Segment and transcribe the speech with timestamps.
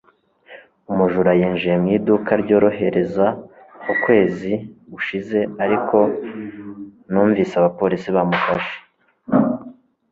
[0.91, 3.25] Umujura yinjiye mu iduka ryorohereza
[3.93, 4.53] ukwezi
[4.93, 5.97] gushize ariko
[7.11, 8.79] numvise abapolisi bamufashe ejo